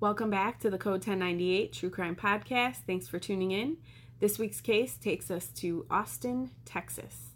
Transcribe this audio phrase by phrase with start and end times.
[0.00, 2.78] Welcome back to the Code 1098 True Crime Podcast.
[2.84, 3.76] Thanks for tuning in.
[4.18, 7.30] This week's case takes us to Austin, Texas.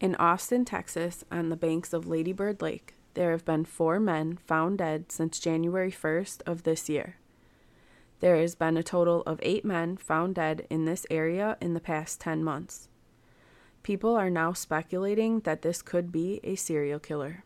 [0.00, 4.78] In Austin, Texas, on the banks of Ladybird Lake, there have been four men found
[4.78, 7.16] dead since January 1st of this year.
[8.20, 11.80] There has been a total of eight men found dead in this area in the
[11.80, 12.88] past 10 months.
[13.82, 17.44] People are now speculating that this could be a serial killer.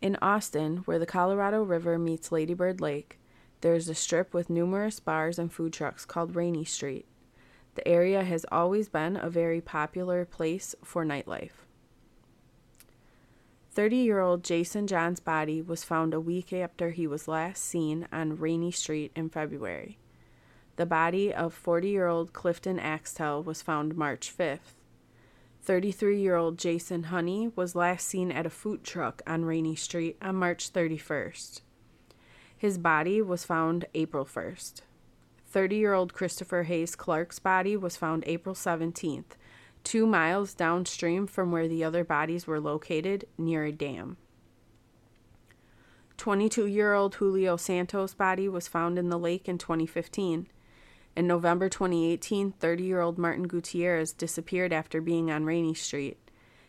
[0.00, 3.18] In Austin, where the Colorado River meets Ladybird Lake,
[3.62, 7.06] there is a strip with numerous bars and food trucks called Rainey Street.
[7.74, 11.64] The area has always been a very popular place for nightlife.
[13.72, 18.08] 30 year old Jason John's body was found a week after he was last seen
[18.12, 19.98] on Rainey Street in February.
[20.76, 24.77] The body of 40 year old Clifton Axtell was found March 5th.
[25.68, 30.16] 33 year old Jason Honey was last seen at a food truck on Rainey Street
[30.22, 31.60] on March 31st.
[32.56, 34.80] His body was found April 1st.
[35.46, 39.36] 30 year old Christopher Hayes Clark's body was found April 17th,
[39.84, 44.16] two miles downstream from where the other bodies were located near a dam.
[46.16, 50.46] 22 year old Julio Santos' body was found in the lake in 2015.
[51.18, 56.16] In November 2018, 30 year old Martin Gutierrez disappeared after being on Rainey Street.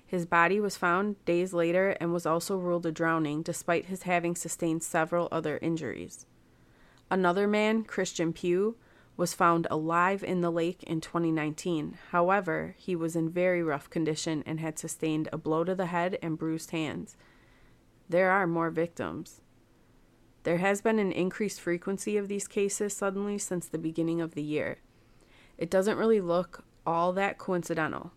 [0.04, 4.36] His body was found days later and was also ruled a drowning, despite his having
[4.36, 6.26] sustained several other injuries.
[7.12, 8.76] Another man, Christian Pugh,
[9.16, 12.00] was found alive in the lake in 2019.
[12.10, 16.18] However, he was in very rough condition and had sustained a blow to the head
[16.24, 17.16] and bruised hands.
[18.10, 19.42] There are more victims.
[20.50, 24.42] There has been an increased frequency of these cases suddenly since the beginning of the
[24.42, 24.80] year.
[25.60, 28.14] It doesn't really look all that coincidental.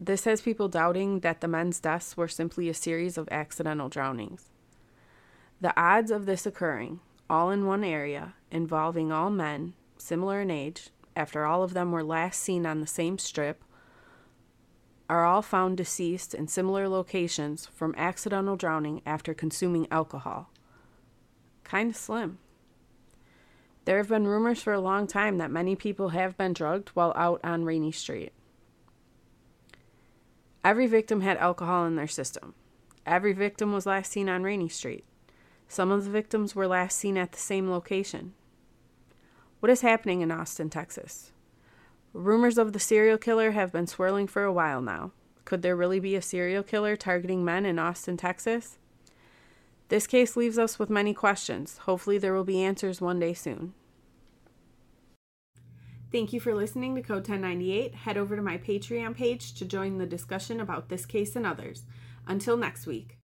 [0.00, 4.50] This has people doubting that the men's deaths were simply a series of accidental drownings.
[5.60, 6.98] The odds of this occurring,
[7.30, 12.02] all in one area, involving all men, similar in age, after all of them were
[12.02, 13.62] last seen on the same strip,
[15.08, 20.50] are all found deceased in similar locations from accidental drowning after consuming alcohol
[21.70, 22.38] kind of slim.
[23.84, 27.12] There have been rumors for a long time that many people have been drugged while
[27.14, 28.32] out on Rainey Street.
[30.64, 32.54] Every victim had alcohol in their system.
[33.06, 35.04] Every victim was last seen on Rainey Street.
[35.68, 38.34] Some of the victims were last seen at the same location.
[39.60, 41.30] What is happening in Austin, Texas?
[42.12, 45.12] Rumors of the serial killer have been swirling for a while now.
[45.44, 48.79] Could there really be a serial killer targeting men in Austin, Texas?
[49.90, 51.78] This case leaves us with many questions.
[51.78, 53.74] Hopefully, there will be answers one day soon.
[56.12, 57.96] Thank you for listening to Code 1098.
[57.96, 61.86] Head over to my Patreon page to join the discussion about this case and others.
[62.24, 63.19] Until next week.